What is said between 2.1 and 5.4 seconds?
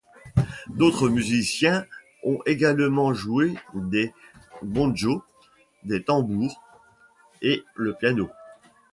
ont également joué des bongós,